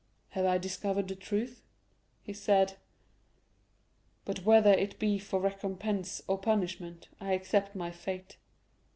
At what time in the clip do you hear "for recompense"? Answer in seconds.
5.19-6.23